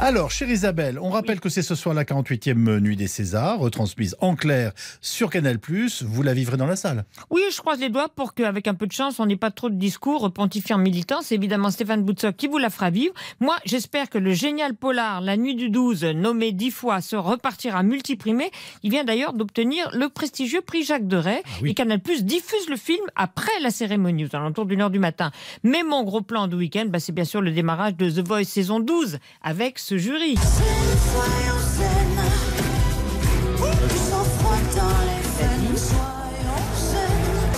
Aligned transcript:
Alors, 0.00 0.32
chère 0.32 0.50
Isabelle, 0.50 0.98
on 1.00 1.08
rappelle 1.08 1.40
que 1.40 1.48
c'est 1.48 1.62
ce 1.62 1.74
soir 1.76 1.94
la 1.94 2.04
48e 2.04 2.80
nuit 2.80 2.96
des 2.96 3.06
Césars, 3.06 3.58
retransmise 3.60 4.16
en 4.20 4.34
clair 4.34 4.72
sur 5.00 5.30
Canal+. 5.30 5.58
Vous 6.02 6.22
la 6.22 6.34
vivrez 6.34 6.56
dans 6.56 6.66
la 6.66 6.76
salle. 6.76 7.04
Oui, 7.30 7.40
je 7.50 7.58
croise 7.58 7.78
les 7.78 7.88
doigts 7.88 8.08
pour 8.08 8.34
qu'avec 8.34 8.66
un 8.66 8.74
peu 8.74 8.86
de 8.86 8.92
chance, 8.92 9.18
on 9.20 9.26
n'ait 9.26 9.36
pas 9.36 9.52
trop 9.52 9.70
de 9.70 9.76
discours 9.76 10.30
pontifiants 10.32 10.78
militants. 10.78 11.20
C'est 11.22 11.36
évidemment 11.36 11.70
Stéphane 11.70 12.02
Boutsock 12.02 12.36
qui 12.36 12.48
vous 12.48 12.58
la 12.58 12.70
fera 12.70 12.90
vivre. 12.90 13.14
Moi, 13.40 13.56
j'espère 13.64 14.10
que 14.10 14.18
le 14.18 14.32
génial 14.34 14.74
polar 14.74 15.20
La 15.20 15.36
Nuit 15.36 15.54
du 15.54 15.70
12, 15.70 16.04
nommé 16.04 16.52
dix 16.52 16.72
fois, 16.72 17.00
se 17.00 17.16
repartira 17.16 17.82
multiprimé. 17.82 18.50
Il 18.82 18.90
vient 18.90 19.04
d'ailleurs 19.04 19.32
d'obtenir 19.32 19.88
le 19.94 20.08
prestigieux 20.08 20.60
prix 20.60 20.82
Jacques 20.84 21.08
Deray. 21.08 21.40
oui. 21.62 21.70
Et 21.70 21.74
Canal+, 21.74 22.00
diffuse 22.00 22.68
le 22.68 22.76
film 22.76 23.04
après 23.14 23.58
la 23.62 23.70
cérémonie, 23.70 24.26
aux 24.26 24.36
alentours 24.36 24.66
d'une 24.66 24.82
heure 24.82 24.90
du 24.90 24.98
matin. 24.98 25.30
Mais 25.62 25.82
mon 25.82 26.02
gros 26.02 26.20
plan 26.20 26.46
de 26.48 26.56
week-end, 26.56 26.86
bah, 26.88 26.98
c'est 26.98 27.12
bien 27.12 27.24
sûr 27.24 27.40
le 27.40 27.52
démarrage 27.52 27.96
de 27.96 28.10
The 28.10 28.26
Voice 28.26 28.44
saison 28.44 28.80
12, 28.80 29.18
avec 29.42 29.78
ce 29.86 29.98
jury. 29.98 30.34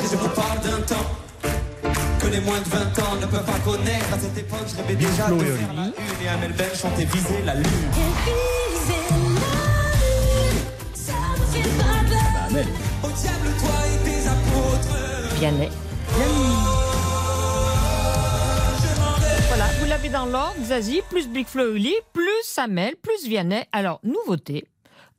Je 0.03 0.17
vous 0.17 0.29
parle 0.31 0.61
d'un 0.61 0.81
temps 0.83 1.07
que 2.19 2.27
les 2.27 2.41
moins 2.41 2.59
de 2.59 2.69
20 2.69 2.79
ans 2.99 3.15
ne 3.21 3.27
peuvent 3.27 3.45
pas 3.45 3.61
connaître. 3.65 4.13
À 4.13 4.19
cette 4.19 4.37
époque, 4.39 4.67
je 4.67 4.75
rêvais 4.77 4.97
déjà 4.97 5.31
de 5.31 5.37
et 5.37 5.47
faire 5.47 5.73
la 5.73 5.85
une 5.85 5.93
et 6.25 6.29
Amel 6.29 6.53
Ben 6.55 6.67
chantait 6.75 7.05
viser 7.05 7.43
la 7.45 7.55
lune. 7.55 7.65
Au 13.05 13.09
diable, 13.09 13.49
toi 13.61 13.79
et 13.87 14.05
tes 14.05 14.27
apôtres. 14.27 14.99
Vianney. 15.39 15.71
L'avez 20.07 20.19
dans 20.19 20.27
l'ordre, 20.27 20.63
Zazie, 20.63 21.03
plus 21.11 21.29
Big 21.29 21.47
Flo 21.47 21.65
Oli, 21.65 21.95
plus 22.13 22.43
Samel, 22.45 22.95
plus 22.97 23.27
Vianney. 23.27 23.65
Alors, 23.73 23.99
nouveauté. 24.05 24.65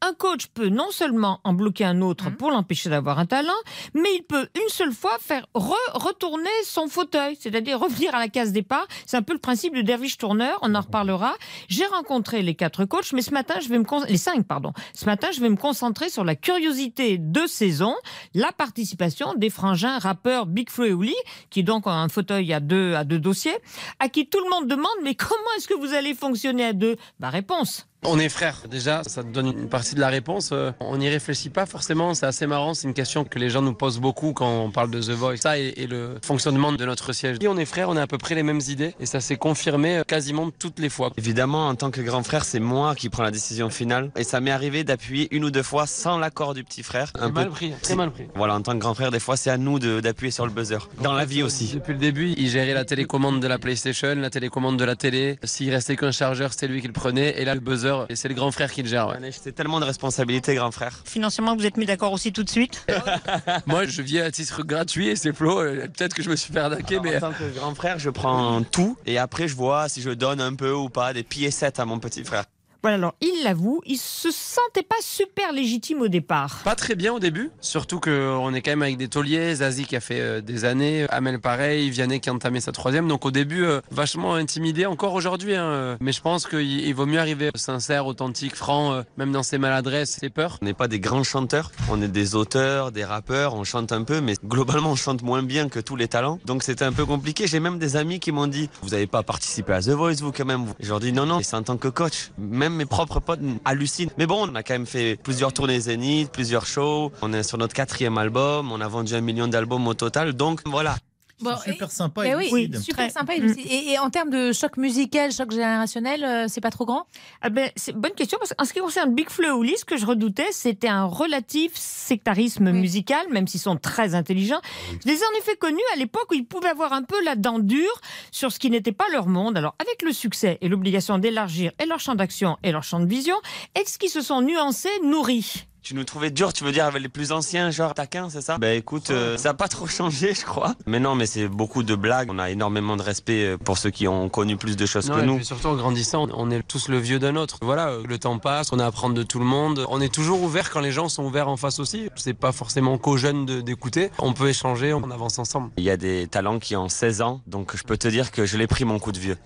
Un 0.01 0.13
coach 0.13 0.45
peut 0.53 0.69
non 0.69 0.91
seulement 0.91 1.39
en 1.43 1.53
bloquer 1.53 1.83
un 1.83 2.01
autre 2.01 2.29
pour 2.29 2.51
l'empêcher 2.51 2.89
d'avoir 2.89 3.17
un 3.17 3.25
talent, 3.25 3.51
mais 3.95 4.09
il 4.15 4.21
peut 4.21 4.47
une 4.55 4.69
seule 4.69 4.93
fois 4.93 5.17
faire 5.19 5.47
re- 5.55 5.73
retourner 5.95 6.49
son 6.63 6.87
fauteuil, 6.87 7.35
c'est-à-dire 7.39 7.79
revenir 7.79 8.13
à 8.13 8.19
la 8.19 8.27
case 8.27 8.51
départ. 8.51 8.85
C'est 9.07 9.17
un 9.17 9.23
peu 9.23 9.33
le 9.33 9.39
principe 9.39 9.75
de 9.75 9.81
Derviche 9.81 10.19
Tourneur, 10.19 10.59
on 10.61 10.75
en 10.75 10.81
reparlera. 10.81 11.33
J'ai 11.67 11.85
rencontré 11.87 12.43
les 12.43 12.53
quatre 12.53 12.85
coachs, 12.85 13.11
mais 13.13 13.23
ce 13.23 13.31
matin, 13.31 13.55
je 13.59 13.69
vais 13.69 13.79
me 13.79 13.85
les 14.07 14.17
cinq, 14.17 14.45
pardon. 14.45 14.71
Ce 14.93 15.05
matin, 15.05 15.29
je 15.33 15.41
vais 15.41 15.49
me 15.49 15.55
concentrer 15.55 16.09
sur 16.09 16.23
la 16.23 16.35
curiosité 16.35 17.17
de 17.17 17.47
saison, 17.47 17.95
la 18.35 18.51
participation 18.51 19.33
des 19.33 19.49
frangins 19.49 19.97
rappeurs 19.97 20.45
Big 20.45 20.69
Flo 20.69 20.85
et 20.85 20.93
Oli, 20.93 21.15
qui 21.49 21.63
donc 21.63 21.87
ont 21.87 21.91
un 21.91 22.07
fauteuil 22.09 22.53
à 22.53 22.59
deux, 22.59 22.93
à 22.93 23.03
deux 23.03 23.19
dossiers, 23.19 23.57
à 23.99 24.09
qui 24.09 24.29
tout 24.29 24.39
le 24.43 24.49
monde 24.51 24.67
demande, 24.67 24.91
mais 25.03 25.15
comment 25.15 25.33
est-ce 25.57 25.67
que 25.67 25.73
vous 25.73 25.93
allez 25.95 26.13
fonctionner 26.13 26.65
à 26.65 26.73
deux? 26.73 26.97
Bah, 27.19 27.29
réponse. 27.31 27.86
On 28.09 28.19
est 28.19 28.29
frères, 28.29 28.61
déjà, 28.71 29.01
ça 29.05 29.21
te 29.21 29.27
donne 29.27 29.47
une 29.47 29.67
partie 29.67 29.93
de 29.93 29.99
la 29.99 30.07
réponse. 30.07 30.51
Euh, 30.53 30.71
On 30.79 30.95
n'y 30.97 31.09
réfléchit 31.09 31.49
pas 31.49 31.65
forcément, 31.65 32.13
c'est 32.13 32.25
assez 32.25 32.47
marrant, 32.47 32.73
c'est 32.73 32.87
une 32.87 32.93
question 32.93 33.25
que 33.25 33.37
les 33.37 33.49
gens 33.49 33.61
nous 33.61 33.73
posent 33.73 33.99
beaucoup 33.99 34.31
quand 34.31 34.47
on 34.49 34.71
parle 34.71 34.91
de 34.91 35.01
The 35.01 35.09
Voice. 35.09 35.37
Ça 35.37 35.59
et, 35.59 35.73
et 35.75 35.87
le 35.87 36.15
fonctionnement 36.23 36.71
de 36.71 36.85
notre 36.85 37.11
siège. 37.11 37.37
Et 37.41 37.49
on 37.49 37.57
est 37.57 37.65
frères, 37.65 37.89
on 37.89 37.97
a 37.97 38.03
à 38.03 38.07
peu 38.07 38.17
près 38.17 38.33
les 38.33 38.43
mêmes 38.43 38.61
idées 38.69 38.95
et 39.01 39.05
ça 39.05 39.19
s'est 39.19 39.35
confirmé 39.35 39.97
euh, 39.97 40.03
quasiment 40.03 40.49
toutes 40.57 40.79
les 40.79 40.87
fois. 40.87 41.11
Évidemment, 41.17 41.67
en 41.67 41.75
tant 41.75 41.91
que 41.91 41.99
grand 41.99 42.23
frère, 42.23 42.45
c'est 42.45 42.61
moi 42.61 42.95
qui 42.95 43.09
prends 43.09 43.23
la 43.23 43.31
décision 43.31 43.69
finale. 43.69 44.09
Et 44.15 44.23
ça 44.23 44.39
m'est 44.39 44.51
arrivé 44.51 44.85
d'appuyer 44.85 45.27
une 45.35 45.43
ou 45.43 45.51
deux 45.51 45.63
fois 45.63 45.85
sans 45.85 46.17
l'accord 46.17 46.53
du 46.53 46.63
petit 46.63 46.83
frère. 46.83 47.11
C'est 47.13 47.29
mal 47.33 47.49
pris, 47.49 47.73
très 47.81 47.95
mal 47.95 48.11
pris. 48.11 48.23
Voilà, 48.35 48.55
en 48.55 48.61
tant 48.61 48.71
que 48.71 48.77
grand 48.77 48.93
frère, 48.93 49.11
des 49.11 49.19
fois, 49.19 49.35
c'est 49.35 49.49
à 49.49 49.57
nous 49.57 49.79
d'appuyer 49.79 50.31
sur 50.31 50.45
le 50.45 50.53
buzzer. 50.53 50.87
Dans 51.01 51.13
la 51.13 51.25
vie 51.25 51.43
aussi. 51.43 51.71
Depuis 51.73 51.93
le 51.93 51.99
début, 51.99 52.33
il 52.37 52.49
gérait 52.49 52.73
la 52.73 52.85
télécommande 52.85 53.41
de 53.41 53.47
la 53.47 53.57
PlayStation, 53.57 54.15
la 54.15 54.29
télécommande 54.29 54.77
de 54.79 54.85
la 54.85 54.95
télé. 54.95 55.37
S'il 55.43 55.71
restait 55.71 55.97
qu'un 55.97 56.11
chargeur, 56.11 56.53
c'était 56.53 56.67
lui 56.67 56.79
qui 56.79 56.87
le 56.87 56.93
prenait. 56.93 57.41
Et 57.41 57.43
là, 57.43 57.53
le 57.53 57.59
buzzer, 57.59 57.96
et 58.09 58.15
c'est 58.15 58.27
le 58.27 58.33
grand 58.35 58.51
frère 58.51 58.71
qui 58.71 58.81
le 58.83 58.87
gère. 58.89 59.07
ouais. 59.07 59.31
C'est 59.31 59.53
tellement 59.53 59.79
de 59.79 59.85
responsabilités, 59.85 60.55
grand 60.55 60.71
frère. 60.71 61.01
Financièrement, 61.05 61.55
vous 61.55 61.65
êtes 61.65 61.77
mis 61.77 61.85
d'accord 61.85 62.11
aussi 62.11 62.31
tout 62.33 62.43
de 62.43 62.49
suite 62.49 62.85
Moi, 63.65 63.85
je 63.85 64.01
viens 64.01 64.25
à 64.25 64.31
titre 64.31 64.63
gratuit 64.63 65.07
et 65.09 65.15
c'est 65.15 65.33
Flo. 65.33 65.59
euh, 65.59 65.87
Peut-être 65.87 66.13
que 66.13 66.21
je 66.23 66.29
me 66.29 66.35
suis 66.35 66.51
fait 66.53 66.59
arnaquer, 66.59 66.99
mais. 66.99 67.17
En 67.17 67.19
tant 67.19 67.31
que 67.33 67.57
grand 67.57 67.73
frère, 67.75 67.99
je 67.99 68.09
prends 68.09 68.61
tout 68.63 68.97
et 69.05 69.17
après, 69.17 69.47
je 69.47 69.55
vois 69.55 69.89
si 69.89 70.01
je 70.01 70.09
donne 70.11 70.41
un 70.41 70.55
peu 70.55 70.71
ou 70.73 70.89
pas 70.89 71.13
des 71.13 71.23
piécettes 71.23 71.79
à 71.79 71.85
mon 71.85 71.99
petit 71.99 72.23
frère. 72.23 72.43
Voilà, 72.81 72.97
alors 72.97 73.15
il 73.21 73.43
l'avoue, 73.43 73.81
il 73.85 73.97
se 73.97 74.29
sentait 74.31 74.83
pas 74.83 74.95
super 75.01 75.51
légitime 75.51 76.01
au 76.01 76.07
départ. 76.07 76.61
Pas 76.63 76.75
très 76.75 76.95
bien 76.95 77.13
au 77.13 77.19
début, 77.19 77.49
surtout 77.61 77.99
qu'on 77.99 78.53
est 78.53 78.61
quand 78.61 78.71
même 78.71 78.81
avec 78.83 78.97
des 78.97 79.07
tauliers, 79.07 79.55
Zazie 79.55 79.85
qui 79.85 79.95
a 79.95 79.99
fait 79.99 80.19
euh, 80.19 80.41
des 80.41 80.65
années, 80.65 81.05
Amel 81.09 81.39
pareil, 81.39 81.89
Vianney 81.89 82.19
qui 82.19 82.29
a 82.29 82.33
entamé 82.33 82.59
sa 82.59 82.71
troisième, 82.71 83.07
donc 83.07 83.25
au 83.25 83.31
début 83.31 83.65
euh, 83.65 83.81
vachement 83.91 84.35
intimidé 84.35 84.85
encore 84.85 85.13
aujourd'hui, 85.13 85.55
hein, 85.55 85.65
euh, 85.65 85.97
mais 85.99 86.11
je 86.11 86.21
pense 86.21 86.47
qu'il 86.47 86.61
il 86.61 86.93
vaut 86.93 87.05
mieux 87.05 87.19
arriver 87.19 87.49
sincère, 87.55 88.05
authentique, 88.05 88.55
franc, 88.55 88.93
euh, 88.93 89.01
même 89.17 89.31
dans 89.31 89.43
ses 89.43 89.57
maladresses, 89.57 90.17
ses 90.19 90.29
peurs. 90.29 90.57
On 90.61 90.65
n'est 90.65 90.73
pas 90.73 90.87
des 90.87 90.99
grands 90.99 91.23
chanteurs, 91.23 91.71
on 91.89 92.01
est 92.01 92.07
des 92.07 92.35
auteurs, 92.35 92.91
des 92.91 93.03
rappeurs, 93.03 93.55
on 93.55 93.63
chante 93.63 93.91
un 93.91 94.03
peu, 94.03 94.21
mais 94.21 94.35
globalement 94.45 94.91
on 94.91 94.95
chante 94.95 95.21
moins 95.21 95.43
bien 95.43 95.69
que 95.69 95.79
tous 95.79 95.95
les 95.95 96.07
talents. 96.07 96.39
Donc 96.45 96.63
c'était 96.63 96.85
un 96.85 96.93
peu 96.93 97.05
compliqué. 97.05 97.47
J'ai 97.47 97.59
même 97.59 97.79
des 97.79 97.95
amis 97.95 98.19
qui 98.19 98.31
m'ont 98.31 98.47
dit 98.47 98.69
Vous 98.81 98.89
n'avez 98.89 99.07
pas 99.07 99.23
participé 99.23 99.73
à 99.73 99.81
The 99.81 99.89
Voice, 99.89 100.15
vous 100.21 100.31
quand 100.31 100.45
même 100.45 100.65
Je 100.79 100.89
leur 100.89 100.99
dis 100.99 101.11
Non, 101.11 101.25
non, 101.25 101.39
c'est 101.43 101.55
en 101.55 101.63
tant 101.63 101.77
que 101.77 101.87
coach. 101.87 102.31
Même 102.37 102.76
mes 102.77 102.85
propres 102.85 103.19
potes 103.19 103.39
hallucinent. 103.65 104.11
Mais 104.17 104.25
bon, 104.25 104.49
on 104.49 104.55
a 104.55 104.63
quand 104.63 104.73
même 104.73 104.85
fait 104.85 105.17
plusieurs 105.21 105.53
tournées 105.53 105.79
zénith, 105.79 106.31
plusieurs 106.31 106.65
shows. 106.65 107.11
On 107.21 107.33
est 107.33 107.43
sur 107.43 107.57
notre 107.57 107.73
quatrième 107.73 108.17
album, 108.17 108.71
on 108.71 108.79
a 108.79 108.87
vendu 108.87 109.13
un 109.13 109.21
million 109.21 109.47
d'albums 109.47 109.87
au 109.87 109.93
total. 109.93 110.33
Donc 110.33 110.61
voilà. 110.65 110.95
Bon, 111.39 111.55
Super 111.63 111.91
sympa 111.91 112.25
et 112.27 112.33
oui, 112.35 112.45
lucide. 112.67 112.79
super 112.79 113.05
Très. 113.05 113.09
sympa. 113.11 113.35
et 113.35 113.39
Mm. 113.39 113.43
lucide. 113.43 113.67
Et, 113.69 113.91
et 113.91 113.99
en 113.99 114.09
termes 114.09 114.31
de 114.31 114.51
choc 114.53 114.75
musical, 114.77 115.31
choc 115.31 115.51
générationnel, 115.51 116.23
euh, 116.23 116.45
c'est 116.47 116.61
pas 116.61 116.71
trop 116.71 116.85
grand? 116.85 117.05
Ah 117.43 117.49
ben, 117.49 117.69
c'est 117.75 117.91
une 117.91 117.99
bonne 117.99 118.13
question 118.13 118.39
parce 118.39 118.53
qu'en 118.55 118.65
ce 118.65 118.73
qui 118.73 118.79
concerne 118.79 119.13
Big 119.13 119.29
Flo 119.29 119.45
et 119.47 119.51
Oli, 119.51 119.77
ce 119.77 119.85
que 119.85 119.97
je 119.97 120.05
redoutais, 120.07 120.47
c'était 120.51 120.87
un 120.87 121.05
relatif 121.05 121.73
sectarisme 121.75 122.65
Oui. 122.67 122.73
musical, 122.79 123.23
même 123.29 123.47
s'ils 123.47 123.59
sont 123.59 123.75
très 123.77 124.15
intelligents. 124.15 124.61
Je 125.03 125.07
les 125.07 125.17
ai 125.19 125.23
en 125.25 125.39
effet 125.39 125.55
connus 125.57 125.77
à 125.93 125.97
l'époque 125.97 126.25
où 126.31 126.33
ils 126.33 126.45
pouvaient 126.45 126.69
avoir 126.69 126.93
un 126.93 127.03
peu 127.03 127.23
la 127.23 127.35
dent 127.35 127.59
dure 127.59 128.01
sur 128.31 128.51
ce 128.51 128.57
qui 128.57 128.71
n'était 128.71 128.91
pas 128.91 129.05
leur 129.11 129.27
monde. 129.27 129.57
Alors, 129.57 129.75
avec 129.79 130.01
le 130.01 130.13
succès 130.13 130.57
et 130.61 130.67
l'obligation 130.69 131.19
d'élargir 131.19 131.71
et 131.79 131.85
leur 131.85 131.99
champ 131.99 132.15
d'action 132.15 132.57
et 132.63 132.71
leur 132.71 132.83
champ 132.83 132.99
de 132.99 133.05
vision, 133.07 133.35
est-ce 133.75 133.99
qu'ils 133.99 134.09
se 134.09 134.21
sont 134.21 134.41
nuancés, 134.41 134.89
nourris? 135.03 135.65
Tu 135.87 135.95
nous 135.95 136.03
trouvais 136.03 136.31
dur, 136.31 136.51
tu 136.51 136.65
veux 136.65 136.73
dire, 136.73 136.83
avec 136.83 137.01
les 137.01 137.07
plus 137.07 137.31
anciens, 137.31 137.71
genre 137.71 137.93
taquin, 137.93 138.29
c'est 138.29 138.41
ça? 138.41 138.57
Ben 138.57 138.77
écoute, 138.77 139.09
euh, 139.09 139.37
ça 139.37 139.47
n'a 139.49 139.53
pas 139.53 139.69
trop 139.69 139.87
changé, 139.87 140.33
je 140.33 140.43
crois. 140.43 140.75
Mais 140.85 140.99
non, 140.99 141.15
mais 141.15 141.25
c'est 141.25 141.47
beaucoup 141.47 141.81
de 141.81 141.95
blagues. 141.95 142.27
On 142.29 142.39
a 142.39 142.49
énormément 142.49 142.97
de 142.97 143.01
respect 143.01 143.45
euh, 143.45 143.57
pour 143.57 143.77
ceux 143.77 143.89
qui 143.89 144.05
ont 144.05 144.27
connu 144.27 144.57
plus 144.57 144.75
de 144.75 144.85
choses 144.85 145.07
Non, 145.09 145.15
que 145.15 145.21
et 145.21 145.25
nous. 145.25 145.35
puis 145.37 145.45
surtout 145.45 145.67
en 145.67 145.75
grandissant, 145.75 146.27
on 146.35 146.51
est 146.51 146.61
tous 146.61 146.89
le 146.89 146.97
vieux 146.97 147.19
d'un 147.19 147.37
autre. 147.37 147.59
Voilà, 147.61 147.87
euh, 147.87 148.03
le 148.05 148.19
temps 148.19 148.37
passe, 148.37 148.73
on 148.73 148.79
a 148.79 148.83
à 148.83 148.87
apprendre 148.87 149.15
de 149.15 149.23
tout 149.23 149.39
le 149.39 149.45
monde. 149.45 149.85
On 149.87 150.01
est 150.01 150.13
toujours 150.13 150.43
ouvert 150.43 150.71
quand 150.71 150.81
les 150.81 150.91
gens 150.91 151.07
sont 151.07 151.23
ouverts 151.23 151.47
en 151.47 151.55
face 151.55 151.79
aussi. 151.79 152.09
C'est 152.17 152.33
pas 152.33 152.51
forcément 152.51 152.97
qu'aux 152.97 153.15
jeunes 153.15 153.45
d'écouter. 153.45 154.11
On 154.19 154.33
peut 154.33 154.49
échanger, 154.49 154.91
on 154.93 155.09
avance 155.09 155.39
ensemble. 155.39 155.69
Il 155.77 155.85
y 155.85 155.89
a 155.89 155.95
des 155.95 156.27
talents 156.27 156.59
qui 156.59 156.75
ont 156.75 156.89
16 156.89 157.21
ans, 157.21 157.39
donc 157.47 157.77
je 157.77 157.83
peux 157.83 157.95
te 157.95 158.09
dire 158.09 158.31
que 158.31 158.45
je 158.45 158.57
l'ai 158.57 158.67
pris 158.67 158.83
mon 158.83 158.99
coup 158.99 159.13
de 159.13 159.19
vieux. 159.19 159.37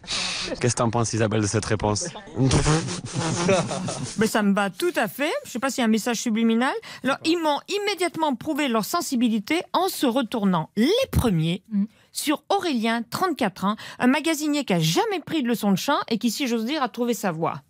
Qu'est-ce 0.59 0.73
que 0.73 0.77
t'en 0.79 0.89
penses, 0.89 1.13
Isabelle, 1.13 1.41
de 1.41 1.47
cette 1.47 1.65
réponse? 1.65 2.07
Mais 4.17 4.25
ça 4.25 4.41
me 4.41 4.55
va 4.55 4.71
tout 4.71 4.93
à 4.95 5.07
fait. 5.07 5.31
Je 5.45 5.51
sais 5.51 5.59
pas 5.59 5.69
s'il 5.69 5.81
y 5.81 5.83
a 5.83 5.85
un 5.85 5.91
message 5.91 6.17
subliminal. 6.31 6.73
Alors, 7.03 7.17
ils 7.25 7.37
m'ont 7.37 7.59
immédiatement 7.67 8.35
prouvé 8.35 8.69
leur 8.69 8.85
sensibilité 8.85 9.61
en 9.73 9.89
se 9.89 10.05
retournant 10.05 10.69
les 10.77 10.89
premiers 11.11 11.63
Mm. 11.71 11.85
sur 12.13 12.43
Aurélien, 12.49 13.03
34 13.09 13.65
ans, 13.65 13.75
un 13.99 14.07
magasinier 14.07 14.63
qui 14.63 14.73
a 14.73 14.79
jamais 14.79 15.19
pris 15.19 15.43
de 15.43 15.47
leçon 15.47 15.71
de 15.71 15.77
chant 15.77 15.99
et 16.09 16.17
qui, 16.17 16.31
si 16.31 16.47
j'ose 16.47 16.65
dire, 16.65 16.81
a 16.83 16.89
trouvé 16.89 17.13
sa 17.13 17.31
voix. 17.31 17.61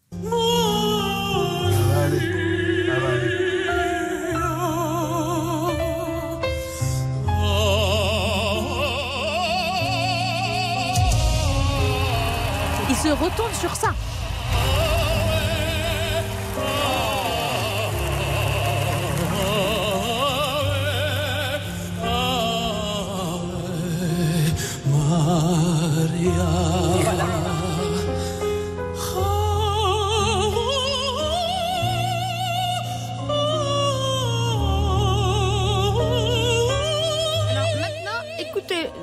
Il 12.89 12.95
se 12.95 13.09
retourne 13.09 13.53
sur 13.53 13.75
ça. 13.75 13.93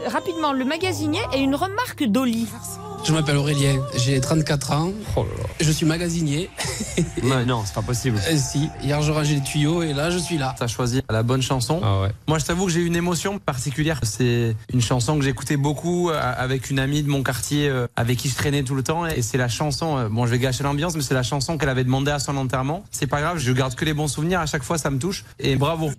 Rapidement 0.06 0.52
le 0.52 0.64
magasinier 0.64 1.20
et 1.34 1.38
une 1.38 1.54
remarque 1.54 2.04
d'Oli. 2.04 2.46
Je 3.04 3.12
m'appelle 3.12 3.36
Aurélien, 3.36 3.80
j'ai 3.96 4.20
34 4.20 4.72
ans. 4.72 4.90
Je 5.60 5.70
suis 5.70 5.86
magasinier. 5.86 6.50
Ouais, 7.22 7.44
non, 7.44 7.62
c'est 7.64 7.74
pas 7.74 7.82
possible. 7.82 8.18
Euh, 8.28 8.36
si, 8.36 8.68
hier 8.82 9.00
je 9.02 9.12
rangeais 9.12 9.36
les 9.36 9.42
tuyaux 9.42 9.82
et 9.82 9.92
là 9.92 10.10
je 10.10 10.18
suis 10.18 10.36
là. 10.36 10.54
T'as 10.58 10.66
choisi 10.66 11.00
la 11.08 11.22
bonne 11.22 11.42
chanson. 11.42 11.80
Ah 11.82 12.00
ouais. 12.02 12.08
Moi, 12.26 12.38
je 12.38 12.44
t'avoue 12.44 12.66
que 12.66 12.72
j'ai 12.72 12.80
une 12.80 12.96
émotion 12.96 13.38
particulière. 13.38 14.00
C'est 14.02 14.56
une 14.72 14.80
chanson 14.80 15.16
que 15.16 15.24
j'écoutais 15.24 15.56
beaucoup 15.56 16.10
euh, 16.10 16.20
avec 16.20 16.70
une 16.70 16.78
amie 16.78 17.02
de 17.02 17.08
mon 17.08 17.22
quartier 17.22 17.68
euh, 17.68 17.86
avec 17.96 18.18
qui 18.18 18.28
je 18.28 18.34
traînais 18.34 18.64
tout 18.64 18.74
le 18.74 18.82
temps. 18.82 19.06
Et 19.06 19.22
c'est 19.22 19.38
la 19.38 19.48
chanson, 19.48 20.08
bon, 20.10 20.26
je 20.26 20.32
vais 20.32 20.38
gâcher 20.38 20.64
l'ambiance, 20.64 20.96
mais 20.96 21.02
c'est 21.02 21.14
la 21.14 21.22
chanson 21.22 21.56
qu'elle 21.56 21.68
avait 21.68 21.84
demandé 21.84 22.10
à 22.10 22.18
son 22.18 22.36
enterrement. 22.36 22.82
C'est 22.90 23.06
pas 23.06 23.20
grave, 23.20 23.38
je 23.38 23.52
garde 23.52 23.74
que 23.74 23.84
les 23.84 23.94
bons 23.94 24.08
souvenirs. 24.08 24.40
À 24.40 24.46
chaque 24.46 24.64
fois, 24.64 24.78
ça 24.78 24.90
me 24.90 24.98
touche. 24.98 25.24
Et 25.38 25.56
bravo. 25.56 25.90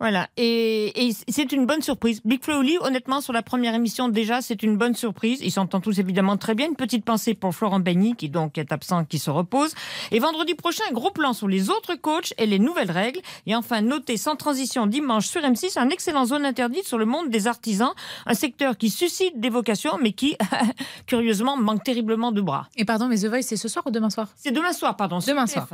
Voilà, 0.00 0.28
et, 0.38 1.08
et 1.08 1.14
c'est 1.28 1.52
une 1.52 1.66
bonne 1.66 1.82
surprise. 1.82 2.22
Big 2.24 2.42
Flo 2.42 2.60
Oli, 2.60 2.78
honnêtement, 2.80 3.20
sur 3.20 3.34
la 3.34 3.42
première 3.42 3.74
émission, 3.74 4.08
déjà, 4.08 4.40
c'est 4.40 4.62
une 4.62 4.78
bonne 4.78 4.94
surprise. 4.94 5.40
Ils 5.42 5.52
s'entendent 5.52 5.82
tous 5.82 5.98
évidemment 5.98 6.38
très 6.38 6.54
bien. 6.54 6.68
Une 6.68 6.74
petite 6.74 7.04
pensée 7.04 7.34
pour 7.34 7.54
Florent 7.54 7.80
Bagny, 7.80 8.16
qui 8.16 8.30
donc 8.30 8.56
est 8.56 8.72
absent, 8.72 9.04
qui 9.04 9.18
se 9.18 9.28
repose. 9.28 9.74
Et 10.10 10.18
vendredi 10.18 10.54
prochain, 10.54 10.84
un 10.88 10.94
gros 10.94 11.10
plan 11.10 11.34
sur 11.34 11.48
les 11.48 11.68
autres 11.68 11.96
coachs 11.96 12.32
et 12.38 12.46
les 12.46 12.58
nouvelles 12.58 12.90
règles. 12.90 13.20
Et 13.44 13.54
enfin, 13.54 13.82
notez 13.82 14.16
sans 14.16 14.36
transition 14.36 14.86
dimanche 14.86 15.26
sur 15.26 15.42
M6 15.42 15.78
un 15.78 15.90
excellent 15.90 16.24
zone 16.24 16.46
interdite 16.46 16.86
sur 16.86 16.96
le 16.96 17.04
monde 17.04 17.28
des 17.28 17.46
artisans, 17.46 17.92
un 18.24 18.34
secteur 18.34 18.78
qui 18.78 18.88
suscite 18.88 19.38
des 19.38 19.50
vocations, 19.50 19.98
mais 20.00 20.12
qui, 20.12 20.34
curieusement, 21.06 21.58
manque 21.58 21.84
terriblement 21.84 22.32
de 22.32 22.40
bras. 22.40 22.68
Et 22.74 22.86
pardon, 22.86 23.06
mais 23.06 23.18
The 23.18 23.26
Voice, 23.26 23.42
c'est 23.42 23.56
ce 23.56 23.68
soir 23.68 23.86
ou 23.86 23.90
demain 23.90 24.08
soir? 24.08 24.28
C'est 24.34 24.52
demain 24.52 24.72
soir, 24.72 24.96
pardon. 24.96 25.18
Demain 25.18 25.46
soir. 25.46 25.68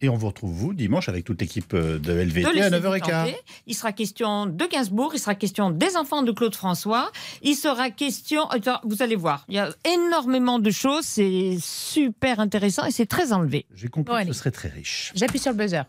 TF1. 0.00 0.04
Et 0.04 0.08
on 0.08 0.16
vous 0.16 0.28
retrouve, 0.28 0.50
vous, 0.52 0.72
dimanche, 0.74 1.08
avec 1.08 1.24
toute 1.24 1.40
l'équipe 1.40 1.74
euh, 1.74 1.98
de 1.98 2.12
LVT 2.12 2.42
de 2.42 2.46
à 2.48 2.52
laisser 2.52 2.70
9h15. 2.70 3.00
tenter. 3.00 3.36
Il 3.66 3.74
sera 3.74 3.92
question 3.92 4.46
de 4.46 4.66
Gainsbourg, 4.66 5.12
il 5.14 5.18
sera 5.20 5.34
question 5.34 5.70
des 5.70 5.96
enfants 5.96 6.22
de 6.22 6.32
Claude 6.32 6.54
François, 6.54 7.10
il 7.42 7.54
sera 7.54 7.90
question, 7.90 8.48
attends, 8.48 8.80
vous 8.84 9.02
allez 9.02 9.16
voir, 9.16 9.44
il 9.48 9.54
y 9.56 9.58
a 9.58 9.70
énormément 9.84 10.58
de 10.58 10.70
choses, 10.70 11.04
c'est 11.04 11.56
super 11.60 12.40
intéressant 12.40 12.84
et 12.86 12.90
c'est 12.90 13.06
très 13.06 13.32
enlevé. 13.32 13.66
J'ai 13.74 13.88
compris 13.88 14.12
Bon, 14.12 14.16
que 14.16 14.22
allez. 14.22 14.32
ce 14.32 14.38
serait 14.38 14.50
très 14.50 14.68
riche. 14.68 15.12
J'appuie 15.14 15.38
sur 15.38 15.52
le 15.52 15.56
buzzer. 15.58 15.82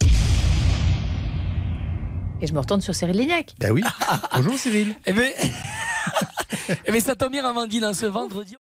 Et 2.42 2.48
je 2.48 2.54
me 2.54 2.60
retourne 2.60 2.81
sur 2.81 2.96
Cyril 2.96 3.16
Lignac. 3.18 3.54
Ben 3.60 3.72
oui. 3.72 3.84
Bonjour 4.36 4.57
Cyril. 4.57 4.96
Eh 5.06 5.14
bien, 5.14 5.30
eh 6.86 6.92
ben, 6.92 7.00
ça 7.00 7.16
tombe 7.16 7.31
bien, 7.31 7.46
Amandine, 7.46 7.94
ce 7.94 8.07
vendredi. 8.07 8.56